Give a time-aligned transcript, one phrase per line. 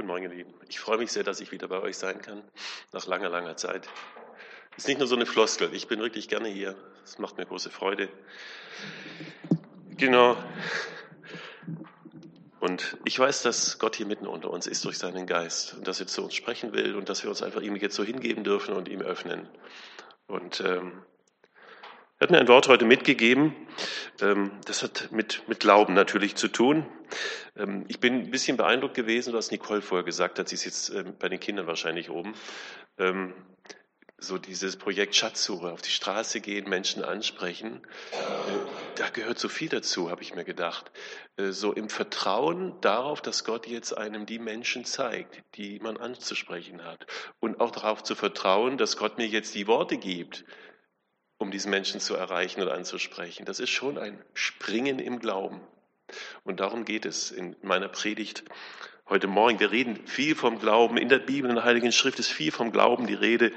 [0.00, 0.54] Guten Morgen, ihr Lieben.
[0.66, 2.42] Ich freue mich sehr, dass ich wieder bei euch sein kann,
[2.90, 3.86] nach langer, langer Zeit.
[4.74, 6.74] Ist nicht nur so eine Floskel, ich bin wirklich gerne hier.
[7.04, 8.08] Es macht mir große Freude.
[9.98, 10.42] Genau.
[12.60, 16.00] Und ich weiß, dass Gott hier mitten unter uns ist durch seinen Geist und dass
[16.00, 18.74] er zu uns sprechen will und dass wir uns einfach ihm jetzt so hingeben dürfen
[18.74, 19.50] und ihm öffnen.
[20.26, 21.02] Und ähm,
[22.20, 23.56] er hat mir ein Wort heute mitgegeben.
[24.20, 26.84] Ähm, das hat mit, mit Glauben natürlich zu tun.
[27.56, 30.46] Ähm, ich bin ein bisschen beeindruckt gewesen, was Nicole vorher gesagt hat.
[30.50, 32.34] Sie ist jetzt ähm, bei den Kindern wahrscheinlich oben.
[34.22, 37.80] So dieses Projekt Schatzsuche, auf die Straße gehen, Menschen ansprechen.
[38.12, 38.16] Äh,
[38.96, 40.92] da gehört so viel dazu, habe ich mir gedacht.
[41.38, 46.84] Äh, so im Vertrauen darauf, dass Gott jetzt einem die Menschen zeigt, die man anzusprechen
[46.84, 47.06] hat.
[47.38, 50.44] Und auch darauf zu vertrauen, dass Gott mir jetzt die Worte gibt,
[51.40, 53.46] um diesen Menschen zu erreichen und anzusprechen.
[53.46, 55.62] Das ist schon ein Springen im Glauben.
[56.44, 58.44] Und darum geht es in meiner Predigt
[59.08, 59.58] heute Morgen.
[59.58, 60.98] Wir reden viel vom Glauben.
[60.98, 63.52] In der Bibel, in der Heiligen Schrift ist viel vom Glauben die Rede.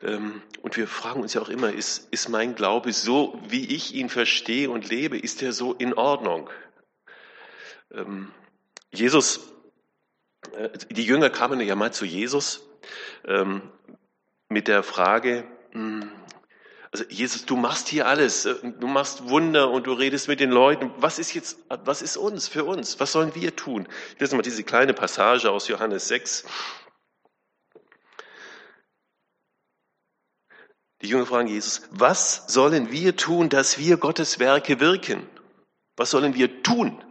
[0.00, 3.94] Ähm, und wir fragen uns ja auch immer, ist, ist mein Glaube so, wie ich
[3.94, 6.48] ihn verstehe und lebe, ist er so in Ordnung?
[7.92, 8.32] Ähm,
[8.90, 9.52] Jesus,
[10.56, 12.66] äh, die Jünger kamen ja mal zu Jesus
[13.26, 13.70] ähm,
[14.48, 15.44] mit der Frage.
[15.74, 20.90] Also Jesus, du machst hier alles, du machst Wunder und du redest mit den Leuten.
[20.98, 23.00] Was ist jetzt, was ist uns, für uns?
[23.00, 23.88] Was sollen wir tun?
[24.14, 26.44] Ich lese mal diese kleine Passage aus Johannes 6.
[31.00, 35.26] Die Jünger fragen Jesus, was sollen wir tun, dass wir Gottes Werke wirken?
[35.96, 37.02] Was sollen wir tun?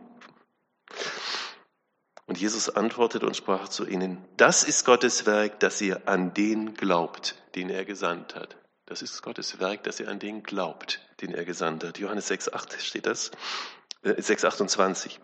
[2.32, 6.76] Und Jesus antwortete und sprach zu ihnen, das ist Gottes Werk, dass ihr an den
[6.76, 8.56] glaubt, den er gesandt hat.
[8.86, 12.00] Das ist Gottes Werk, dass ihr an den glaubt, den er gesandt hat.
[12.00, 13.32] Johannes 6, 8 steht das,
[14.04, 15.20] äh, 6, 28.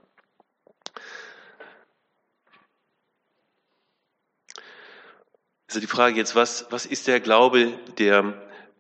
[5.70, 8.34] Also die Frage jetzt, was, was ist der Glaube, der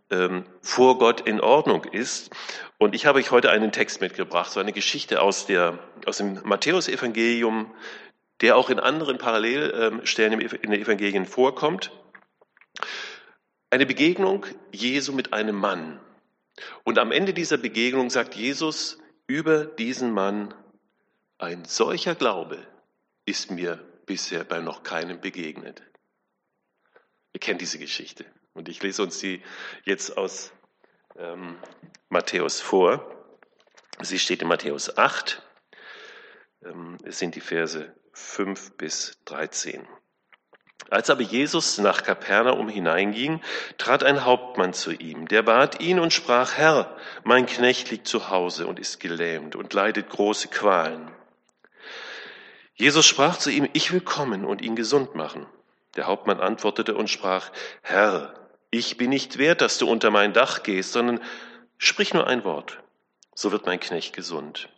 [0.09, 2.29] ähm, vor Gott in Ordnung ist?
[2.77, 6.41] Und ich habe euch heute einen Text mitgebracht, so eine Geschichte aus, der, aus dem
[6.43, 7.73] Matthäusevangelium,
[8.41, 11.91] der auch in anderen Parallelstellen in den Evangelien vorkommt.
[13.69, 15.99] Eine Begegnung Jesu mit einem Mann.
[16.83, 20.53] Und am Ende dieser Begegnung sagt Jesus über diesen Mann,
[21.37, 22.65] ein solcher Glaube
[23.25, 25.83] ist mir bisher bei noch keinem begegnet.
[27.33, 28.25] Ihr kennt diese Geschichte.
[28.53, 29.43] Und ich lese uns sie
[29.83, 30.51] jetzt aus
[31.17, 31.57] ähm,
[32.09, 33.13] Matthäus vor.
[34.01, 35.43] Sie steht in Matthäus 8.
[36.63, 39.87] Ähm, es sind die Verse 5 bis 13.
[40.89, 43.41] Als aber Jesus nach Kapernaum hineinging,
[43.77, 48.29] trat ein Hauptmann zu ihm, der bat ihn und sprach, Herr, mein Knecht liegt zu
[48.29, 51.11] Hause und ist gelähmt und leidet große Qualen.
[52.73, 55.45] Jesus sprach zu ihm, ich will kommen und ihn gesund machen.
[55.95, 57.51] Der Hauptmann antwortete und sprach,
[57.81, 58.33] Herr,
[58.71, 61.21] ich bin nicht wert, dass du unter mein Dach gehst, sondern
[61.77, 62.79] sprich nur ein Wort,
[63.35, 64.69] so wird mein Knecht gesund.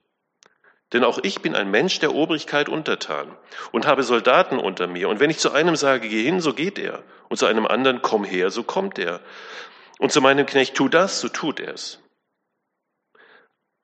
[0.94, 3.36] Denn auch ich bin ein Mensch der Obrigkeit untertan
[3.72, 5.10] und habe Soldaten unter mir.
[5.10, 7.04] Und wenn ich zu einem sage, geh hin, so geht er.
[7.30, 9.20] Und zu einem anderen, komm her, so kommt er.
[10.00, 12.00] Und zu meinem Knecht, tu das, so tut er es.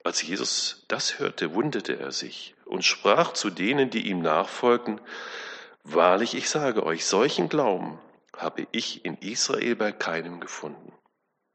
[0.04, 5.00] Als Jesus das hörte, wunderte er sich und sprach zu denen, die ihm nachfolgten,
[5.88, 8.00] Wahrlich, ich sage euch, solchen Glauben
[8.36, 10.92] habe ich in Israel bei keinem gefunden.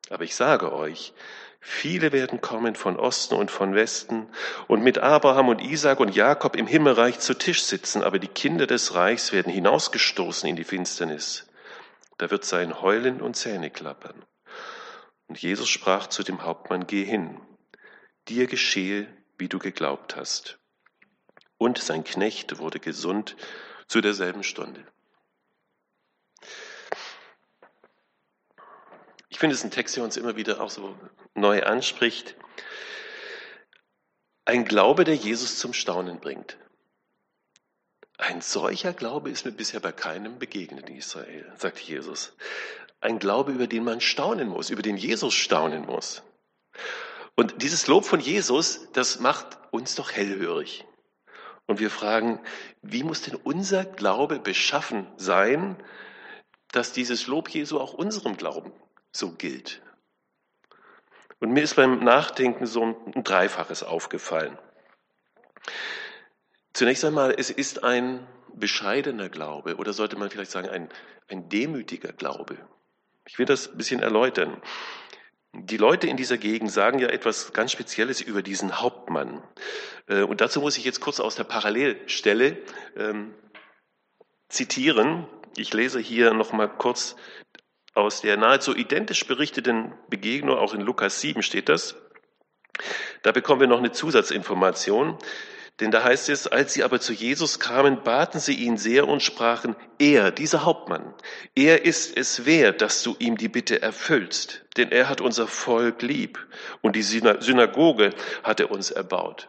[0.08, 1.12] Aber ich sage euch,
[1.60, 4.28] Viele werden kommen von Osten und von Westen
[4.66, 8.66] und mit Abraham und Isaac und Jakob im Himmelreich zu Tisch sitzen, aber die Kinder
[8.66, 11.48] des Reichs werden hinausgestoßen in die Finsternis.
[12.16, 14.24] Da wird sein Heulen und Zähne klappern.
[15.28, 17.40] Und Jesus sprach zu dem Hauptmann, geh hin,
[18.28, 19.06] dir geschehe,
[19.36, 20.58] wie du geglaubt hast.
[21.58, 23.36] Und sein Knecht wurde gesund
[23.86, 24.84] zu derselben Stunde.
[29.30, 30.94] Ich finde es ein Text, der uns immer wieder auch so
[31.34, 32.36] neu anspricht.
[34.44, 36.58] Ein Glaube, der Jesus zum Staunen bringt.
[38.18, 42.36] Ein solcher Glaube ist mir bisher bei keinem begegnet in Israel, sagt Jesus.
[43.00, 46.22] Ein Glaube, über den man staunen muss, über den Jesus staunen muss.
[47.36, 50.84] Und dieses Lob von Jesus, das macht uns doch hellhörig.
[51.66, 52.40] Und wir fragen,
[52.82, 55.76] wie muss denn unser Glaube beschaffen sein,
[56.72, 58.72] dass dieses Lob Jesu auch unserem Glauben
[59.12, 59.82] so gilt.
[61.40, 64.58] Und mir ist beim Nachdenken so ein Dreifaches aufgefallen.
[66.72, 70.88] Zunächst einmal, es ist ein bescheidener Glaube oder sollte man vielleicht sagen, ein,
[71.28, 72.56] ein demütiger Glaube.
[73.26, 74.60] Ich will das ein bisschen erläutern.
[75.52, 79.42] Die Leute in dieser Gegend sagen ja etwas ganz Spezielles über diesen Hauptmann.
[80.06, 82.58] Äh, und dazu muss ich jetzt kurz aus der Parallelstelle
[82.96, 83.34] ähm,
[84.48, 85.26] zitieren.
[85.56, 87.16] Ich lese hier nochmal kurz
[87.94, 91.96] aus der nahezu identisch berichteten Begegnung, auch in Lukas 7 steht das.
[93.22, 95.18] Da bekommen wir noch eine Zusatzinformation.
[95.80, 99.22] Denn da heißt es, als sie aber zu Jesus kamen, baten sie ihn sehr und
[99.22, 101.14] sprachen, er, dieser Hauptmann,
[101.54, 106.02] er ist es wert, dass du ihm die Bitte erfüllst, denn er hat unser Volk
[106.02, 106.38] lieb
[106.82, 108.12] und die Synagoge
[108.42, 109.48] hat er uns erbaut.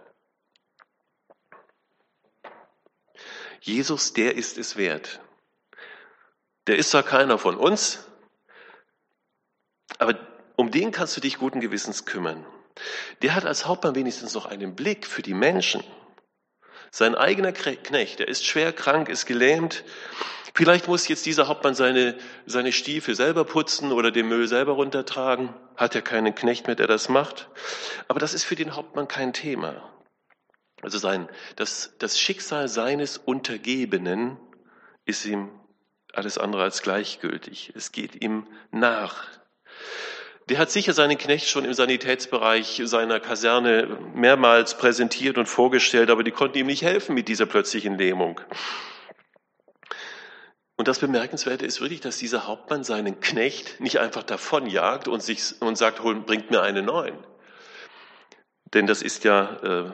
[3.60, 5.20] Jesus, der ist es wert.
[6.68, 8.08] Der ist zwar keiner von uns,
[10.00, 10.18] aber
[10.56, 12.46] um den kannst du dich guten Gewissens kümmern.
[13.22, 15.84] Der hat als Hauptmann wenigstens noch einen Blick für die Menschen.
[16.92, 19.84] Sein eigener Knecht, der ist schwer krank, ist gelähmt.
[20.54, 25.54] Vielleicht muss jetzt dieser Hauptmann seine, seine Stiefel selber putzen oder den Müll selber runtertragen.
[25.78, 27.50] Hat er keinen Knecht mehr, der das macht.
[28.10, 29.90] Aber das ist für den Hauptmann kein Thema.
[30.82, 34.38] Also sein, das, das Schicksal seines Untergebenen
[35.06, 35.50] ist ihm
[36.14, 37.72] alles andere als gleichgültig.
[37.76, 39.28] Es geht ihm nach.
[40.50, 46.24] Der hat sicher seinen Knecht schon im Sanitätsbereich seiner Kaserne mehrmals präsentiert und vorgestellt, aber
[46.24, 48.42] die konnten ihm nicht helfen mit dieser plötzlichen Lähmung.
[50.76, 55.62] Und das Bemerkenswerte ist wirklich, dass dieser Hauptmann seinen Knecht nicht einfach davonjagt und, sich,
[55.62, 57.16] und sagt, hol, bringt mir einen neuen.
[58.74, 59.92] Denn das ist ja äh,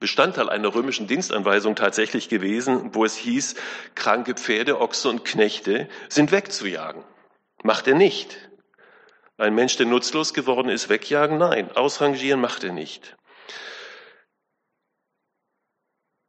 [0.00, 3.54] Bestandteil einer römischen Dienstanweisung tatsächlich gewesen, wo es hieß,
[3.94, 7.04] kranke Pferde, Ochse und Knechte sind wegzujagen.
[7.62, 8.50] Macht er nicht.
[9.42, 11.36] Ein Mensch, der nutzlos geworden ist, wegjagen?
[11.36, 11.72] Nein.
[11.72, 13.16] Ausrangieren macht er nicht.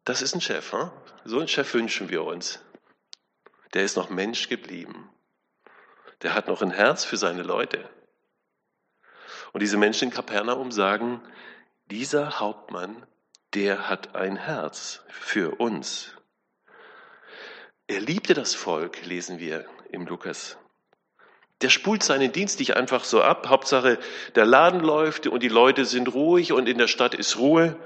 [0.04, 0.71] Das ist ein Chef.
[0.71, 0.89] Hm?
[1.24, 2.60] So einen Chef wünschen wir uns.
[3.75, 5.12] Der ist noch Mensch geblieben.
[6.24, 7.88] Der hat noch ein Herz für seine Leute.
[9.51, 11.21] Und diese Menschen in Kapernaum sagen,
[11.92, 13.06] dieser Hauptmann,
[13.54, 16.18] der hat ein Herz für uns.
[17.86, 20.57] Er liebte das Volk, lesen wir im Lukas
[21.63, 23.48] der spult seinen Dienst nicht einfach so ab.
[23.48, 23.98] Hauptsache,
[24.36, 27.77] der Laden läuft und die Leute sind ruhig und in der Stadt ist Ruhe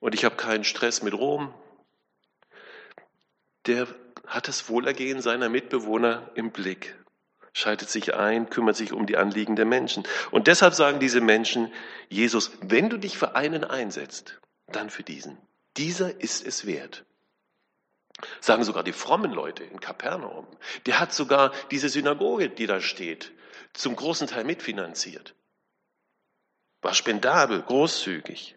[0.00, 1.54] und ich habe keinen Stress mit Rom.
[3.66, 3.86] Der
[4.26, 6.96] hat das Wohlergehen seiner Mitbewohner im Blick,
[7.52, 10.02] schaltet sich ein, kümmert sich um die Anliegen der Menschen.
[10.32, 11.72] Und deshalb sagen diese Menschen,
[12.08, 15.38] Jesus, wenn du dich für einen einsetzt, dann für diesen.
[15.76, 17.04] Dieser ist es wert.
[18.40, 20.46] Sagen sogar die frommen Leute in Kapernaum.
[20.86, 23.32] Der hat sogar diese Synagoge, die da steht,
[23.72, 25.34] zum großen Teil mitfinanziert.
[26.80, 28.56] War spendabel, großzügig.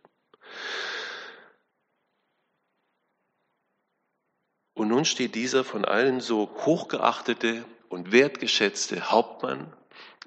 [4.73, 9.75] Und nun steht dieser von allen so hochgeachtete und wertgeschätzte Hauptmann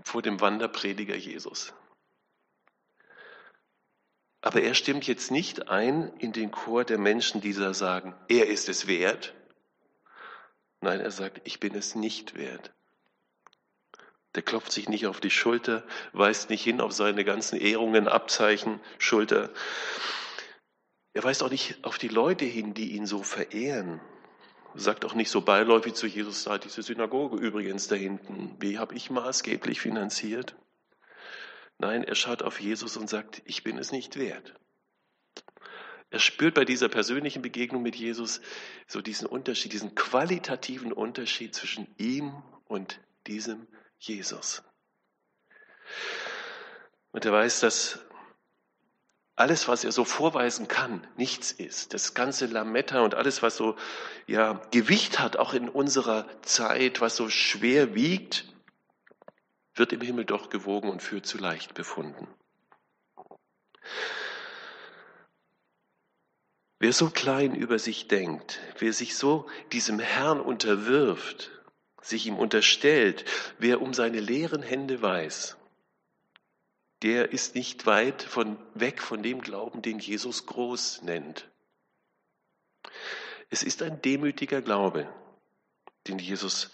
[0.02, 1.72] vor dem Wanderprediger Jesus.
[4.42, 8.46] Aber er stimmt jetzt nicht ein in den Chor der Menschen, die da sagen, er
[8.46, 9.34] ist es wert.
[10.80, 12.72] Nein, er sagt, ich bin es nicht wert.
[14.34, 18.80] Der klopft sich nicht auf die Schulter, weist nicht hin auf seine ganzen Ehrungen, Abzeichen,
[18.98, 19.50] Schulter.
[21.12, 24.00] Er weist auch nicht auf die Leute hin, die ihn so verehren.
[24.74, 28.94] Sagt auch nicht so beiläufig zu Jesus, da diese Synagoge übrigens da hinten, wie habe
[28.94, 30.54] ich maßgeblich finanziert?
[31.80, 34.54] Nein, er schaut auf Jesus und sagt, ich bin es nicht wert.
[36.10, 38.42] Er spürt bei dieser persönlichen Begegnung mit Jesus
[38.86, 43.66] so diesen Unterschied, diesen qualitativen Unterschied zwischen ihm und diesem
[43.98, 44.62] Jesus.
[47.12, 48.00] Und er weiß, dass
[49.34, 51.94] alles, was er so vorweisen kann, nichts ist.
[51.94, 53.76] Das ganze Lametta und alles, was so
[54.26, 58.44] ja, Gewicht hat, auch in unserer Zeit, was so schwer wiegt,
[59.80, 62.28] wird im Himmel doch gewogen und für zu leicht befunden.
[66.78, 71.50] Wer so klein über sich denkt, wer sich so diesem Herrn unterwirft,
[72.02, 73.24] sich ihm unterstellt,
[73.58, 75.56] wer um seine leeren Hände weiß,
[77.02, 81.50] der ist nicht weit von, weg von dem Glauben, den Jesus groß nennt.
[83.48, 85.08] Es ist ein demütiger Glaube,
[86.06, 86.70] den Jesus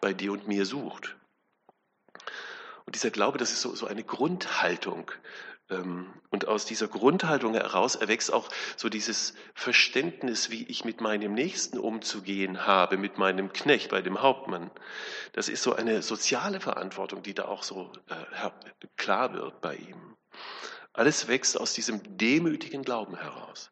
[0.00, 1.16] bei dir und mir sucht.
[2.90, 5.12] Und dieser Glaube, das ist so, so eine Grundhaltung.
[5.70, 11.32] Ähm, und aus dieser Grundhaltung heraus erwächst auch so dieses Verständnis, wie ich mit meinem
[11.32, 14.72] Nächsten umzugehen habe, mit meinem Knecht, bei dem Hauptmann.
[15.34, 18.50] Das ist so eine soziale Verantwortung, die da auch so äh,
[18.96, 20.16] klar wird bei ihm.
[20.92, 23.70] Alles wächst aus diesem demütigen Glauben heraus.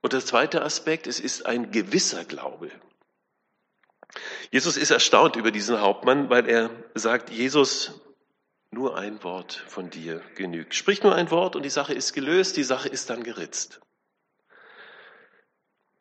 [0.00, 2.70] Und der zweite Aspekt, es ist ein gewisser Glaube.
[4.50, 8.00] Jesus ist erstaunt über diesen Hauptmann, weil er sagt, Jesus,
[8.70, 10.74] nur ein Wort von dir genügt.
[10.74, 13.80] Sprich nur ein Wort und die Sache ist gelöst, die Sache ist dann geritzt.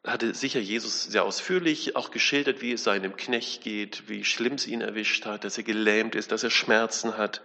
[0.05, 4.65] Hatte sicher Jesus sehr ausführlich auch geschildert, wie es seinem Knecht geht, wie schlimm es
[4.65, 7.43] ihn erwischt hat, dass er gelähmt ist, dass er Schmerzen hat.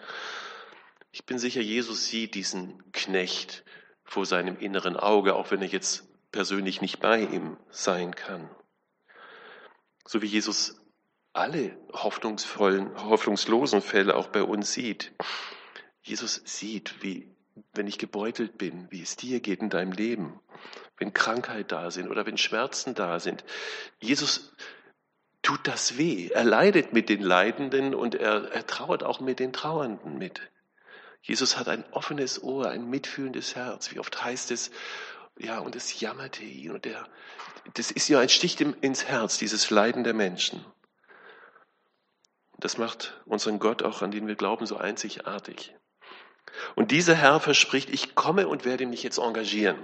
[1.12, 3.64] Ich bin sicher, Jesus sieht diesen Knecht
[4.04, 8.49] vor seinem inneren Auge, auch wenn er jetzt persönlich nicht bei ihm sein kann.
[10.06, 10.80] So wie Jesus
[11.32, 15.12] alle hoffnungsvollen, hoffnungslosen Fälle auch bei uns sieht.
[16.02, 17.28] Jesus sieht, wie,
[17.75, 20.40] wenn ich gebeutelt bin, wie es dir geht in deinem Leben,
[20.96, 23.44] wenn Krankheit da sind oder wenn Schmerzen da sind.
[24.00, 24.52] Jesus
[25.42, 26.28] tut das weh.
[26.28, 30.40] Er leidet mit den Leidenden und er, er trauert auch mit den Trauernden mit.
[31.20, 33.92] Jesus hat ein offenes Ohr, ein mitfühlendes Herz.
[33.92, 34.70] Wie oft heißt es,
[35.38, 37.09] ja, und es jammerte ihn und er,
[37.75, 40.64] das ist ja ein Stich ins Herz, dieses Leiden der Menschen.
[42.59, 45.75] Das macht unseren Gott, auch an den wir glauben, so einzigartig.
[46.75, 49.76] Und dieser Herr verspricht, ich komme und werde mich jetzt engagieren.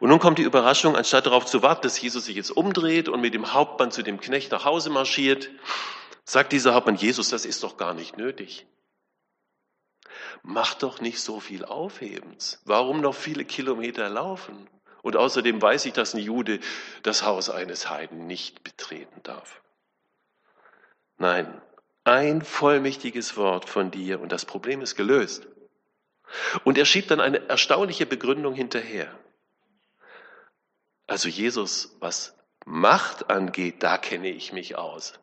[0.00, 3.20] Und nun kommt die Überraschung, anstatt darauf zu warten, dass Jesus sich jetzt umdreht und
[3.20, 5.50] mit dem Hauptmann zu dem Knecht nach Hause marschiert,
[6.24, 8.66] sagt dieser Hauptmann, Jesus, das ist doch gar nicht nötig.
[10.42, 12.60] Mach doch nicht so viel Aufhebens.
[12.64, 14.68] Warum noch viele Kilometer laufen?
[15.02, 16.60] Und außerdem weiß ich, dass ein Jude
[17.02, 19.62] das Haus eines Heiden nicht betreten darf.
[21.16, 21.60] Nein,
[22.04, 25.46] ein vollmächtiges Wort von dir und das Problem ist gelöst.
[26.64, 29.18] Und er schiebt dann eine erstaunliche Begründung hinterher.
[31.06, 35.18] Also Jesus, was Macht angeht, da kenne ich mich aus.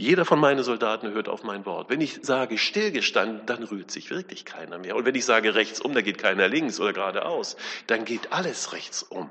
[0.00, 1.90] Jeder von meinen Soldaten hört auf mein Wort.
[1.90, 4.94] Wenn ich sage stillgestanden, dann rührt sich wirklich keiner mehr.
[4.94, 7.56] Und wenn ich sage rechts um, dann geht keiner links oder geradeaus.
[7.88, 9.28] Dann geht alles rechts um.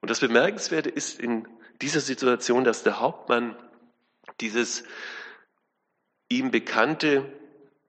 [0.00, 1.48] Und das Bemerkenswerte ist in
[1.82, 3.56] dieser Situation, dass der Hauptmann
[4.40, 4.84] dieses
[6.28, 7.32] ihm bekannte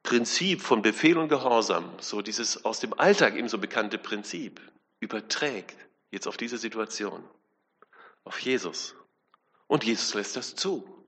[0.02, 4.60] Prinzip von Befehl und Gehorsam, so dieses aus dem Alltag ihm so bekannte Prinzip,
[5.00, 5.78] überträgt
[6.10, 7.24] jetzt auf diese Situation,
[8.24, 8.96] auf Jesus.
[9.70, 11.06] Und Jesus lässt das zu.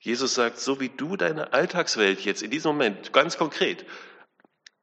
[0.00, 3.84] Jesus sagt, so wie du deine Alltagswelt jetzt in diesem Moment ganz konkret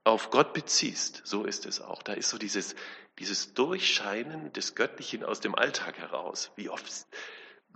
[0.04, 2.04] auf Gott beziehst, so ist es auch.
[2.04, 2.76] Da ist so dieses,
[3.18, 6.52] dieses Durchscheinen des Göttlichen aus dem Alltag heraus.
[6.56, 6.86] Wie oft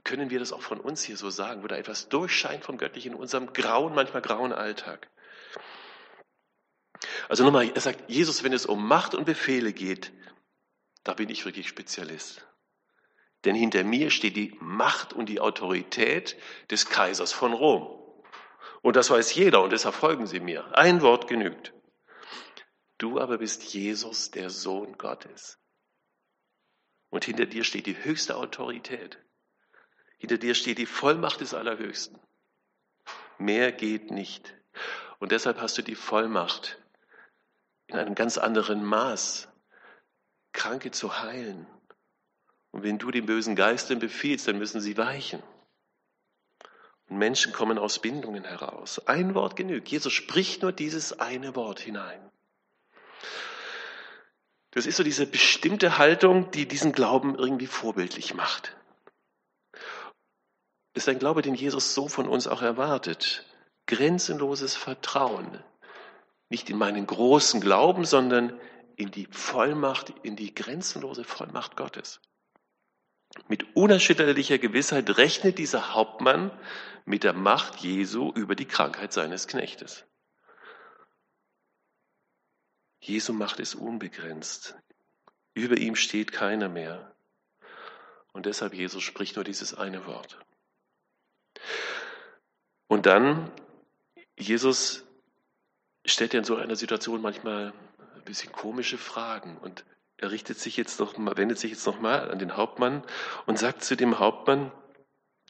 [0.04, 3.14] können wir das auch von uns hier so sagen, wo da etwas durchscheint vom Göttlichen
[3.14, 5.10] in unserem grauen, manchmal grauen Alltag.
[7.30, 10.12] Also nochmal, er sagt, Jesus, wenn es um Macht und Befehle geht,
[11.04, 12.46] da bin ich wirklich Spezialist.
[13.46, 16.36] Denn hinter mir steht die Macht und die Autorität
[16.72, 18.02] des Kaisers von Rom.
[18.82, 20.76] Und das weiß jeder und deshalb folgen Sie mir.
[20.78, 21.74] Ein Wort genügt.
[22.98, 25.60] Du aber bist Jesus, der Sohn Gottes.
[27.10, 29.20] Und hinter dir steht die höchste Autorität.
[30.18, 32.20] Hinter dir steht die Vollmacht des Allerhöchsten.
[33.38, 34.56] Mehr geht nicht.
[35.20, 36.82] Und deshalb hast du die Vollmacht,
[37.88, 39.50] in einem ganz anderen Maß
[40.52, 41.68] Kranke zu heilen.
[42.76, 45.42] Und wenn du den bösen Geistern befiehlst, dann müssen sie weichen.
[47.08, 49.00] Und Menschen kommen aus Bindungen heraus.
[49.08, 49.88] Ein Wort genügt.
[49.88, 52.20] Jesus spricht nur dieses eine Wort hinein.
[54.72, 58.76] Das ist so diese bestimmte Haltung, die diesen Glauben irgendwie vorbildlich macht.
[60.96, 63.46] Ist ein Glaube, den Jesus so von uns auch erwartet.
[63.86, 65.64] Grenzenloses Vertrauen.
[66.50, 68.60] Nicht in meinen großen Glauben, sondern
[68.98, 72.20] in die Vollmacht, in die grenzenlose Vollmacht Gottes.
[73.48, 76.52] Mit unerschütterlicher Gewissheit rechnet dieser Hauptmann
[77.06, 80.06] mit der Macht Jesu über die Krankheit seines Knechtes.
[83.00, 84.76] Jesu Macht ist unbegrenzt.
[85.54, 87.16] Über ihm steht keiner mehr.
[88.34, 90.40] Und deshalb Jesus spricht nur dieses eine Wort.
[92.88, 93.52] Und dann,
[94.38, 95.06] Jesus
[96.06, 97.74] stellt ja in so einer Situation manchmal
[98.16, 99.86] ein bisschen komische Fragen und
[100.18, 103.04] er richtet sich jetzt noch mal, wendet sich jetzt nochmal an den Hauptmann
[103.46, 104.72] und sagt zu dem Hauptmann,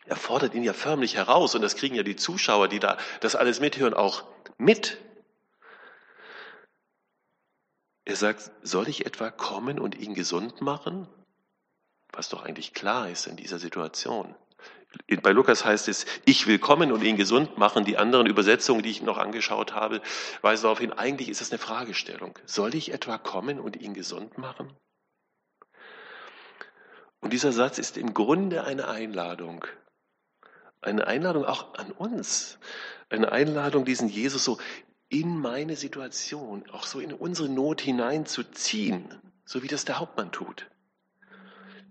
[0.06, 3.36] er fordert ihn ja förmlich heraus und das kriegen ja die Zuschauer, die da das
[3.36, 4.24] alles mithören, auch
[4.58, 4.98] mit.
[8.06, 11.08] Er sagt, soll ich etwa kommen und ihn gesund machen?
[12.12, 14.36] Was doch eigentlich klar ist in dieser Situation.
[15.22, 17.86] Bei Lukas heißt es, ich will kommen und ihn gesund machen.
[17.86, 20.02] Die anderen Übersetzungen, die ich noch angeschaut habe,
[20.42, 22.38] weisen darauf hin, eigentlich ist es eine Fragestellung.
[22.46, 24.72] Soll ich etwa kommen und ihn gesund machen?
[27.20, 29.66] Und dieser Satz ist im Grunde eine Einladung.
[30.82, 32.60] Eine Einladung auch an uns.
[33.10, 34.60] Eine Einladung, diesen Jesus so
[35.10, 39.08] in meine Situation, auch so in unsere Not hineinzuziehen,
[39.46, 40.68] so wie das der Hauptmann tut.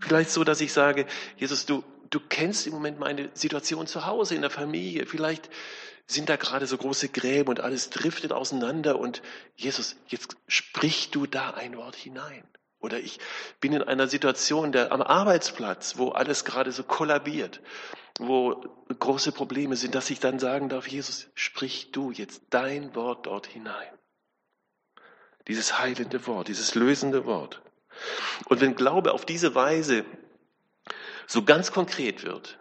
[0.00, 1.06] Vielleicht so, dass ich sage,
[1.37, 1.82] Jesus, du,
[2.14, 5.06] du kennst im Moment meine Situation zu Hause, in der Familie.
[5.06, 5.50] Vielleicht
[6.06, 9.23] sind da gerade so große Gräben und alles driftet auseinander und
[9.56, 12.44] Jesus, jetzt sprich du da ein Wort hinein.
[12.78, 13.18] Oder ich
[13.61, 17.62] bin in einer Situation der, am Arbeitsplatz, wo alles gerade so kollabiert,
[18.18, 18.62] wo
[18.99, 23.47] große Probleme sind, dass ich dann sagen darf, Jesus, sprich du jetzt dein Wort dort
[23.47, 23.88] hinein.
[25.49, 27.62] Dieses heilende Wort, dieses lösende Wort.
[28.47, 30.04] Und wenn Glaube auf diese Weise
[31.26, 32.59] so ganz konkret wird,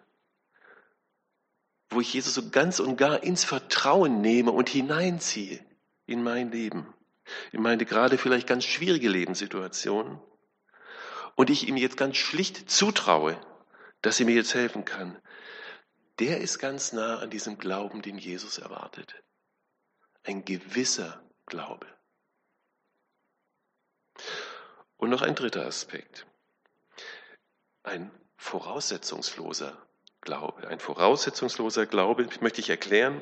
[1.89, 5.63] wo ich Jesus so ganz und gar ins Vertrauen nehme und hineinziehe
[6.05, 6.93] in mein Leben,
[7.51, 10.21] in meine gerade vielleicht ganz schwierige Lebenssituation,
[11.35, 13.39] und ich ihm jetzt ganz schlicht zutraue,
[14.01, 15.19] dass er mir jetzt helfen kann,
[16.19, 19.23] der ist ganz nah an diesem Glauben, den Jesus erwartet.
[20.23, 21.87] Ein gewisser Glaube.
[24.97, 26.27] Und noch ein dritter Aspekt.
[27.81, 28.11] Ein
[28.43, 29.77] voraussetzungsloser
[30.21, 30.67] Glaube.
[30.67, 33.21] Ein voraussetzungsloser Glaube, möchte ich erklären.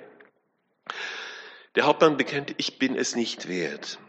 [1.75, 3.99] Der Hauptmann bekennt, ich bin es nicht wert.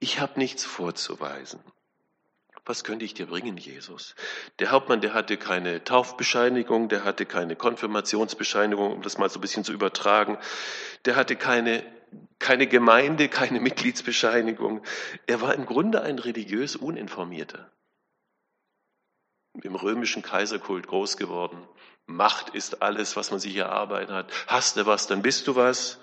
[0.00, 1.60] Ich habe nichts vorzuweisen.
[2.64, 4.14] Was könnte ich dir bringen, Jesus?
[4.58, 9.42] Der Hauptmann, der hatte keine Taufbescheinigung, der hatte keine Konfirmationsbescheinigung, um das mal so ein
[9.42, 10.38] bisschen zu übertragen.
[11.04, 11.84] Der hatte keine,
[12.38, 14.82] keine Gemeinde, keine Mitgliedsbescheinigung.
[15.26, 17.72] Er war im Grunde ein religiös Uninformierter.
[19.60, 21.66] Im römischen Kaiserkult groß geworden.
[22.06, 24.32] Macht ist alles, was man sich erarbeitet hat.
[24.46, 25.98] Hast du was, dann bist du was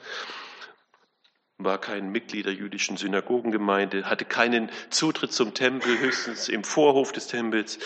[1.60, 7.27] war kein Mitglied der jüdischen Synagogengemeinde, hatte keinen Zutritt zum Tempel, höchstens im Vorhof des
[7.27, 7.79] Tempels.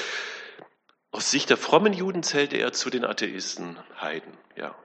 [1.11, 4.75] Aus Sicht der frommen Juden zählte er zu den Atheisten, Heiden, ja.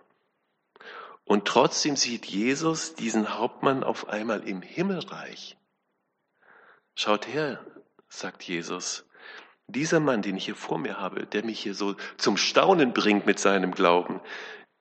[1.25, 5.59] Und trotzdem sieht Jesus diesen Hauptmann auf einmal im Himmelreich.
[6.95, 7.65] Schaut her,
[8.09, 9.05] sagt Jesus,
[9.69, 13.27] dieser Mann, den ich hier vor mir habe, der mich hier so zum Staunen bringt
[13.27, 14.21] mit seinem Glauben,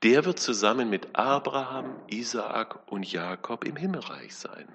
[0.04, 4.68] der wird zusammen mit Abraham, Isaak und Jakob im Himmelreich sein.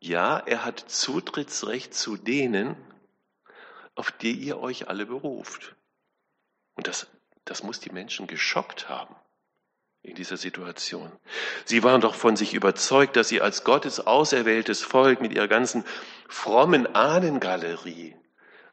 [0.00, 2.76] Ja, er hat Zutrittsrecht zu denen,
[3.96, 5.74] auf die ihr euch alle beruft.
[6.76, 7.08] Und das,
[7.44, 9.16] das muss die Menschen geschockt haben
[10.02, 11.10] in dieser Situation.
[11.64, 15.84] Sie waren doch von sich überzeugt, dass sie als Gottes auserwähltes Volk mit ihrer ganzen
[16.28, 18.14] frommen Ahnengalerie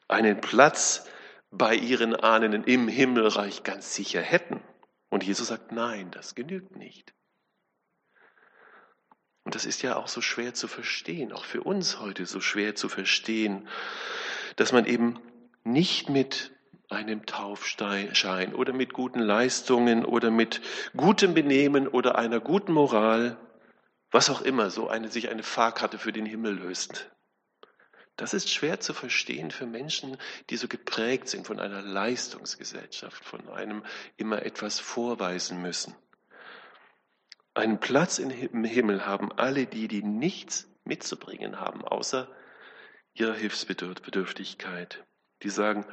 [0.08, 1.08] einen Platz
[1.52, 4.62] bei ihren Ahnen im Himmelreich ganz sicher hätten.
[5.10, 7.14] Und Jesus sagt, nein, das genügt nicht.
[9.44, 12.76] Und das ist ja auch so schwer zu verstehen, auch für uns heute so schwer
[12.76, 13.68] zu verstehen,
[14.56, 15.20] dass man eben
[15.64, 16.52] nicht mit
[16.90, 20.62] einem Taufschein oder mit guten Leistungen oder mit
[20.96, 23.38] gutem Benehmen oder einer guten Moral,
[24.12, 27.12] was auch immer, so eine, sich eine Fahrkarte für den Himmel löst.
[28.18, 30.18] Das ist schwer zu verstehen für Menschen,
[30.50, 33.84] die so geprägt sind von einer Leistungsgesellschaft, von einem
[34.16, 35.94] immer etwas vorweisen müssen.
[37.54, 42.30] Einen Platz im Himmel haben alle die, die nichts mitzubringen haben, außer
[43.14, 45.06] ihrer Hilfsbedürftigkeit.
[45.42, 45.86] Die sagen,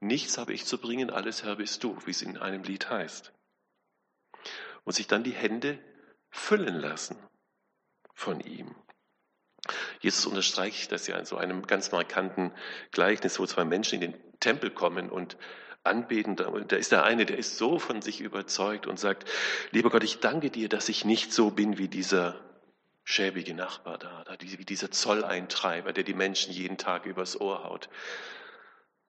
[0.00, 3.32] nichts habe ich zu bringen, alles Herr bist du, wie es in einem Lied heißt.
[4.84, 5.78] Und sich dann die Hände
[6.30, 7.16] füllen lassen
[8.14, 8.74] von ihm.
[10.00, 12.52] Jesus unterstreicht das ja in so einem ganz markanten
[12.92, 15.36] Gleichnis, wo zwei Menschen in den Tempel kommen und
[15.84, 16.36] anbeten.
[16.36, 19.28] Da ist der eine, der ist so von sich überzeugt und sagt,
[19.70, 22.40] lieber Gott, ich danke dir, dass ich nicht so bin wie dieser
[23.04, 27.88] schäbige Nachbar da, wie dieser Zolleintreiber, der die Menschen jeden Tag übers Ohr haut.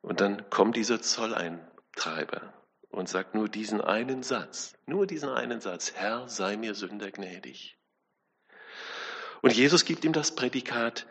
[0.02, 2.54] Und dann kommt dieser Zolleintreiber
[2.90, 7.79] und sagt nur diesen einen Satz, nur diesen einen Satz, Herr, sei mir Sünder gnädig.
[9.42, 11.08] Und Jesus gibt ihm das Prädikat,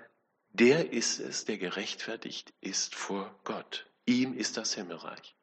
[0.50, 3.86] der ist es, der gerechtfertigt ist vor Gott.
[4.06, 5.36] Ihm ist das Himmelreich.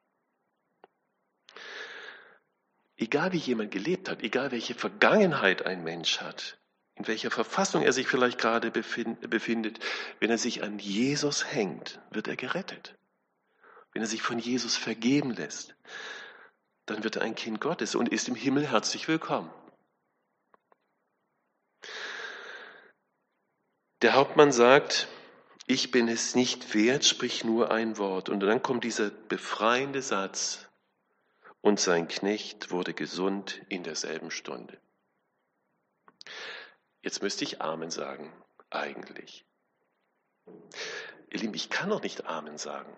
[2.97, 6.57] Egal wie jemand gelebt hat, egal welche Vergangenheit ein Mensch hat,
[6.95, 9.79] in welcher Verfassung er sich vielleicht gerade befindet,
[10.19, 12.95] wenn er sich an Jesus hängt, wird er gerettet.
[13.91, 15.75] Wenn er sich von Jesus vergeben lässt,
[16.85, 19.49] dann wird er ein Kind Gottes und ist im Himmel herzlich willkommen.
[24.01, 25.07] Der Hauptmann sagt,
[25.67, 28.29] ich bin es nicht wert, sprich nur ein Wort.
[28.29, 30.65] Und dann kommt dieser befreiende Satz,
[31.65, 34.79] und sein Knecht wurde gesund in derselben Stunde.
[37.01, 38.31] Jetzt müsste ich Amen sagen,
[38.69, 39.47] eigentlich.
[41.31, 42.95] Ihr Lieben, ich kann doch nicht Amen sagen.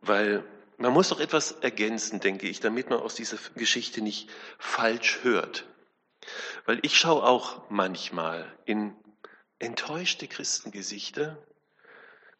[0.00, 0.44] Weil
[0.76, 5.64] man muss doch etwas ergänzen, denke ich, damit man aus dieser Geschichte nicht falsch hört.
[6.64, 8.96] Weil ich schaue auch manchmal in
[9.58, 11.38] enttäuschte Christengesichter,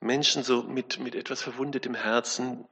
[0.00, 2.66] Menschen so mit, mit etwas verwundetem Herzen,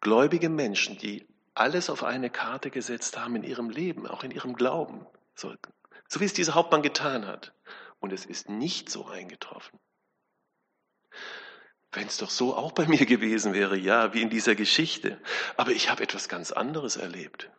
[0.00, 4.54] gläubige Menschen, die alles auf eine Karte gesetzt haben in ihrem Leben, auch in ihrem
[4.54, 5.06] Glauben.
[5.34, 5.54] So,
[6.08, 7.54] so wie es dieser Hauptmann getan hat.
[8.00, 9.78] Und es ist nicht so eingetroffen.
[11.92, 15.20] Wenn es doch so auch bei mir gewesen wäre, ja, wie in dieser Geschichte.
[15.56, 17.50] Aber ich habe etwas ganz anderes erlebt.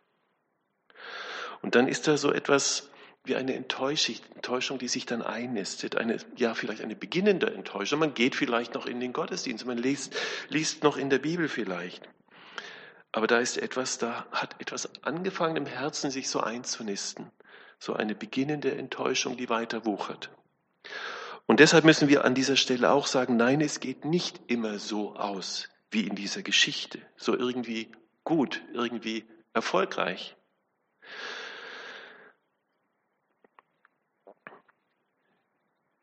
[1.64, 2.90] Und dann ist da so etwas
[3.24, 5.96] wie eine Enttäuschung, die sich dann einnistet.
[5.96, 8.00] Eine, ja, vielleicht eine beginnende Enttäuschung.
[8.00, 10.14] Man geht vielleicht noch in den Gottesdienst, man liest,
[10.50, 12.06] liest noch in der Bibel vielleicht.
[13.12, 17.30] Aber da ist etwas, da hat etwas angefangen im Herzen sich so einzunisten.
[17.78, 20.28] So eine beginnende Enttäuschung, die weiter wuchert.
[21.46, 25.16] Und deshalb müssen wir an dieser Stelle auch sagen, nein, es geht nicht immer so
[25.16, 27.00] aus wie in dieser Geschichte.
[27.16, 27.90] So irgendwie
[28.22, 29.24] gut, irgendwie
[29.54, 30.36] erfolgreich.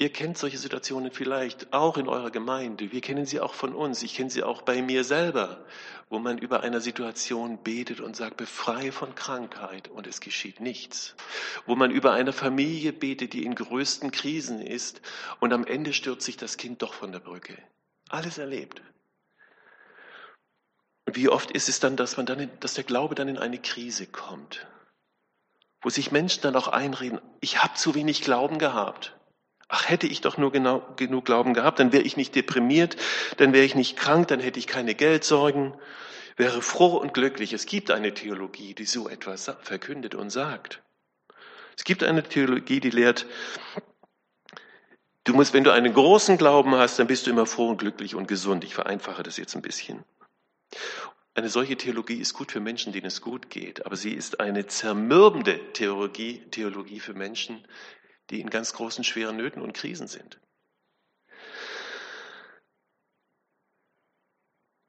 [0.02, 2.92] Ihr kennt solche Situationen vielleicht auch in eurer Gemeinde.
[2.92, 4.02] Wir kennen sie auch von uns.
[4.02, 5.64] Ich kenne sie auch bei mir selber,
[6.10, 11.16] wo man über einer Situation betet und sagt, befreie von Krankheit und es geschieht nichts.
[11.68, 15.02] Wo man über eine Familie betet, die in größten Krisen ist
[15.40, 17.56] und am Ende stürzt sich das Kind doch von der Brücke.
[18.10, 18.82] Alles erlebt.
[21.06, 23.60] Und wie oft ist es dann, dass man dann, dass der Glaube dann in eine
[23.60, 24.66] Krise kommt,
[25.80, 29.16] wo sich Menschen dann auch einreden, ich habe zu wenig Glauben gehabt.
[29.74, 32.98] Ach, hätte ich doch nur genau, genug Glauben gehabt, dann wäre ich nicht deprimiert,
[33.38, 35.74] dann wäre ich nicht krank, dann hätte ich keine Geldsorgen,
[36.36, 37.54] wäre froh und glücklich.
[37.54, 40.82] Es gibt eine Theologie, die so etwas verkündet und sagt.
[41.78, 43.26] Es gibt eine Theologie, die lehrt,
[45.24, 48.14] du musst, wenn du einen großen Glauben hast, dann bist du immer froh und glücklich
[48.14, 48.66] und gesund.
[48.66, 50.04] Ich vereinfache das jetzt ein bisschen.
[51.34, 54.68] Eine solche Theologie ist gut für Menschen, denen es gut geht, aber sie ist eine
[54.68, 57.66] zermürbende Theologie, Theologie für Menschen,
[58.32, 60.40] die in ganz großen, schweren Nöten und Krisen sind.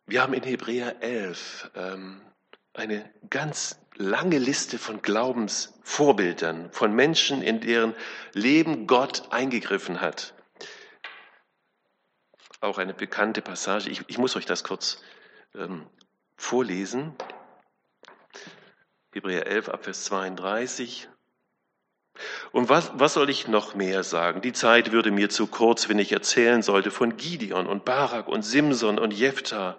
[0.06, 2.20] Wir haben in Hebräer 11 ähm,
[2.74, 7.94] eine ganz lange Liste von Glaubensvorbildern, von Menschen, in deren
[8.32, 10.34] Leben Gott eingegriffen hat.
[12.60, 13.90] Auch eine bekannte Passage.
[13.90, 15.02] Ich, ich muss euch das kurz
[15.54, 15.86] ähm,
[16.36, 17.14] vorlesen.
[19.12, 21.08] Hebräer 11, Abvers 32.
[22.52, 24.42] Und was, was soll ich noch mehr sagen?
[24.42, 28.42] Die Zeit würde mir zu kurz, wenn ich erzählen sollte von Gideon und Barak und
[28.42, 29.76] Simson und Jephthah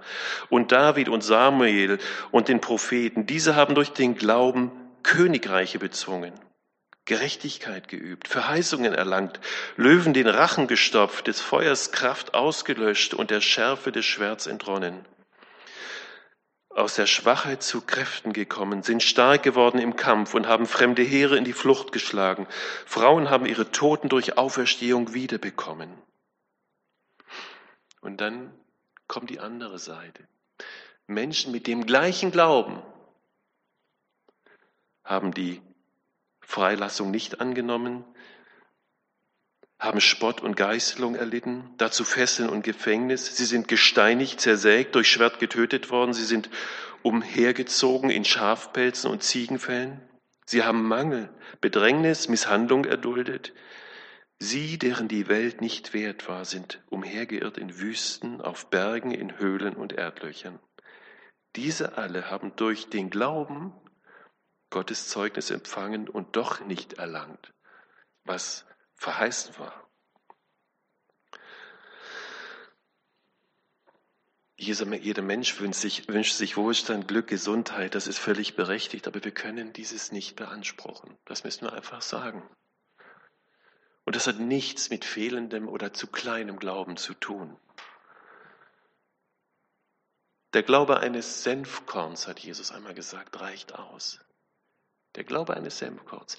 [0.50, 2.00] und David und Samuel
[2.32, 3.28] und den Propheten.
[3.28, 4.72] Diese haben durch den Glauben
[5.04, 6.34] Königreiche bezwungen,
[7.06, 9.40] Gerechtigkeit geübt, Verheißungen erlangt,
[9.76, 15.06] Löwen den Rachen gestopft, des Feuers Kraft ausgelöscht und der Schärfe des Schwerts entronnen
[16.76, 21.38] aus der Schwachheit zu Kräften gekommen, sind stark geworden im Kampf und haben fremde Heere
[21.38, 22.48] in die Flucht geschlagen.
[22.86, 25.94] Frauen haben ihre Toten durch Auferstehung wiederbekommen.
[28.02, 28.54] Und dann
[29.08, 30.28] kommt die andere Seite.
[31.08, 32.82] Menschen mit dem gleichen Glauben
[35.04, 35.62] haben die
[36.42, 38.04] Freilassung nicht angenommen,
[39.84, 43.36] haben Spott und Geißelung erlitten, dazu Fesseln und Gefängnis.
[43.36, 46.14] Sie sind gesteinigt, zersägt, durch Schwert getötet worden.
[46.14, 46.50] Sie sind
[47.02, 50.02] umhergezogen in Schafpelzen und Ziegenfällen.
[50.46, 53.54] Sie haben Mangel, Bedrängnis, Misshandlung erduldet.
[54.40, 59.76] Sie, deren die Welt nicht wert war, sind umhergeirrt in Wüsten, auf Bergen, in Höhlen
[59.76, 60.60] und Erdlöchern.
[61.58, 63.74] Diese alle haben durch den Glauben
[64.70, 67.54] Gottes Zeugnis empfangen und doch nicht erlangt,
[68.24, 68.66] was
[69.04, 69.84] verheißen war.
[74.56, 79.32] Jeder Mensch wünscht sich, wünscht sich Wohlstand, Glück, Gesundheit, das ist völlig berechtigt, aber wir
[79.32, 81.18] können dieses nicht beanspruchen.
[81.26, 82.48] Das müssen wir einfach sagen.
[84.06, 87.58] Und das hat nichts mit fehlendem oder zu kleinem Glauben zu tun.
[90.54, 94.20] Der Glaube eines Senfkorns, hat Jesus einmal gesagt, reicht aus.
[95.16, 96.38] Der Glaube eines Senfkorns.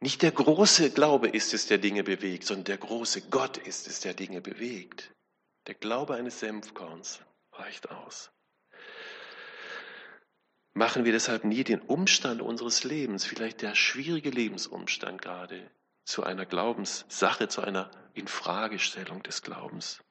[0.00, 4.00] Nicht der große Glaube ist es, der Dinge bewegt, sondern der große Gott ist es,
[4.00, 5.12] der Dinge bewegt.
[5.66, 7.20] Der Glaube eines Senfkorns
[7.52, 8.30] reicht aus.
[10.74, 15.70] Machen wir deshalb nie den Umstand unseres Lebens, vielleicht der schwierige Lebensumstand gerade,
[16.04, 20.04] zu einer Glaubenssache, zu einer Infragestellung des Glaubens.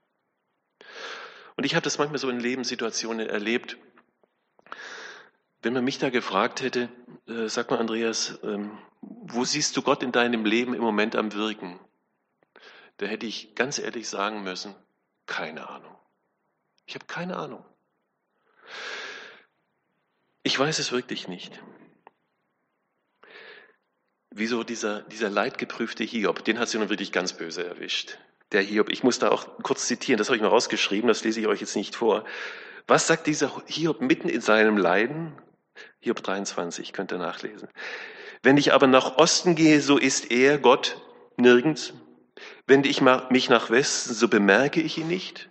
[1.55, 3.77] Und ich habe das manchmal so in Lebenssituationen erlebt,
[5.65, 6.89] wenn man mich da gefragt hätte,
[7.27, 11.33] äh, sag mal Andreas, ähm, wo siehst du Gott in deinem Leben im Moment am
[11.33, 11.79] Wirken?
[12.97, 14.75] Da hätte ich ganz ehrlich sagen müssen,
[15.25, 15.97] keine Ahnung.
[16.85, 17.65] Ich habe keine Ahnung.
[20.43, 21.59] Ich weiß es wirklich nicht.
[24.29, 28.19] Wieso dieser, dieser leidgeprüfte Hiob, den hat sie nun wirklich ganz böse erwischt.
[28.51, 28.89] der Hiob.
[28.89, 31.61] Ich muss da auch kurz zitieren, das habe ich mal rausgeschrieben, das lese ich euch
[31.61, 32.23] jetzt nicht vor.
[32.85, 35.35] Was sagt dieser Hiob mitten in seinem Leiden?
[36.05, 37.67] Hiob 23, könnt ihr nachlesen.
[38.43, 41.01] Wenn ich aber nach Osten gehe, so ist er, Gott,
[41.35, 41.93] nirgends.
[42.67, 45.49] Wende ich mich nach Westen, so bemerke ich ihn nicht.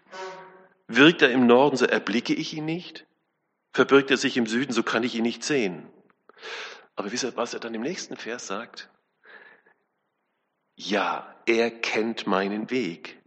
[0.86, 3.04] Wirkt er im Norden, so erblicke ich ihn nicht.
[3.72, 5.88] Verbirgt er sich im Süden, so kann ich ihn nicht sehen.
[6.94, 8.88] Aber wisst ihr, was er dann im nächsten Vers sagt?
[10.76, 13.20] Ja, er kennt meinen Weg.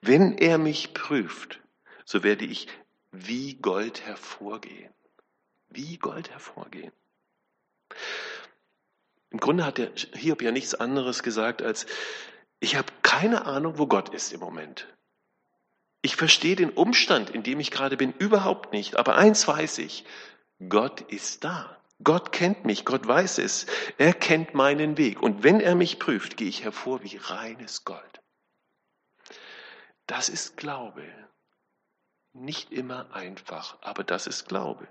[0.00, 1.60] Wenn er mich prüft,
[2.06, 2.68] so werde ich
[3.12, 4.94] wie Gold hervorgehen.
[5.70, 6.92] Wie Gold hervorgehen.
[9.30, 11.86] Im Grunde hat der Hiob ja nichts anderes gesagt als,
[12.58, 14.86] ich habe keine Ahnung, wo Gott ist im Moment.
[16.02, 18.96] Ich verstehe den Umstand, in dem ich gerade bin, überhaupt nicht.
[18.96, 20.04] Aber eins weiß ich,
[20.68, 21.76] Gott ist da.
[22.02, 23.66] Gott kennt mich, Gott weiß es.
[23.98, 25.22] Er kennt meinen Weg.
[25.22, 28.22] Und wenn er mich prüft, gehe ich hervor wie reines Gold.
[30.06, 31.04] Das ist Glaube.
[32.32, 34.88] Nicht immer einfach, aber das ist Glaube.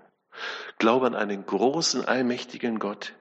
[0.78, 3.14] Glaube an einen großen, allmächtigen Gott,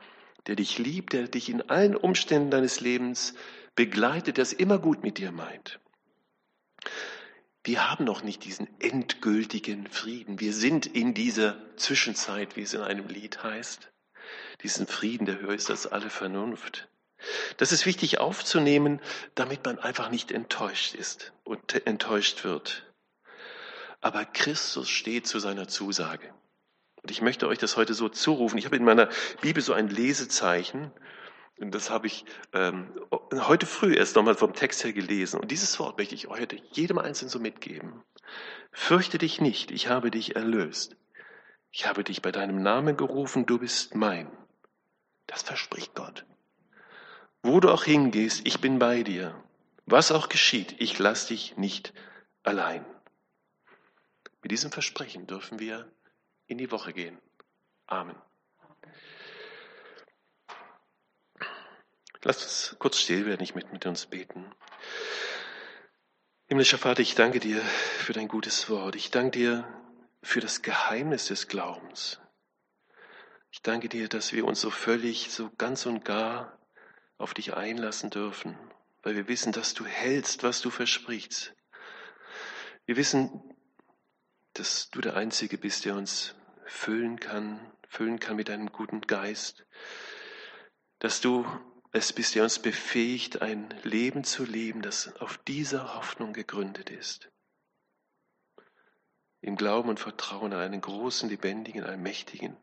[0.48, 3.34] der dich liebt, der dich in allen Umständen deines Lebens
[3.76, 5.80] begleitet, der es immer gut mit dir meint.
[7.63, 10.39] Wir haben noch nicht diesen endgültigen Frieden.
[10.39, 13.91] Wir sind in dieser Zwischenzeit, wie es in einem Lied heißt.
[14.63, 16.88] Diesen Frieden, der höher ist als alle Vernunft.
[17.58, 19.02] Das ist wichtig aufzunehmen,
[19.36, 22.86] damit man einfach nicht enttäuscht ist und enttäuscht wird.
[24.02, 26.34] Aber Christus steht zu seiner Zusage.
[27.02, 28.58] Und ich möchte euch das heute so zurufen.
[28.58, 29.10] Ich habe in meiner
[29.42, 30.92] Bibel so ein Lesezeichen.
[31.58, 32.94] Und das habe ich ähm,
[33.34, 35.40] heute früh erst nochmal vom Text her gelesen.
[35.40, 38.04] Und dieses Wort möchte ich heute jedem Einzelnen so mitgeben.
[38.72, 40.96] Fürchte dich nicht, ich habe dich erlöst.
[41.72, 44.32] Ich habe dich bei deinem Namen gerufen, du bist mein.
[45.28, 46.26] Das verspricht Gott.
[47.44, 49.36] Wo du auch hingehst, ich bin bei dir.
[49.86, 51.94] Was auch geschieht, ich lass dich nicht
[52.44, 52.86] allein.
[54.42, 55.92] Mit diesem Versprechen dürfen wir
[56.50, 57.18] in die Woche gehen.
[57.86, 58.16] Amen.
[62.24, 64.52] Lasst uns kurz still werden, ich möchte mit uns beten.
[66.48, 68.96] Himmlischer Vater, ich danke dir für dein gutes Wort.
[68.96, 69.88] Ich danke dir
[70.22, 72.20] für das Geheimnis des Glaubens.
[73.52, 76.60] Ich danke dir, dass wir uns so völlig, so ganz und gar
[77.18, 78.58] auf dich einlassen dürfen,
[79.04, 81.54] weil wir wissen, dass du hältst, was du versprichst.
[82.86, 83.56] Wir wissen,
[84.54, 86.36] dass du der Einzige bist, der uns
[86.70, 89.66] füllen kann, füllen kann mit deinem guten Geist,
[91.00, 91.46] dass du
[91.92, 97.32] es bist, der uns befähigt, ein Leben zu leben, das auf dieser Hoffnung gegründet ist.
[99.42, 102.58] Im Glauben und Vertrauen an einen großen, lebendigen, allmächtigen,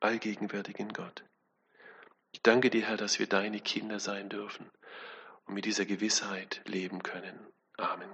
[0.00, 1.24] allgegenwärtigen Gott.
[2.30, 4.70] Ich danke dir, Herr, dass wir deine Kinder sein dürfen
[5.44, 7.38] und mit dieser Gewissheit leben können.
[7.76, 8.08] Amen.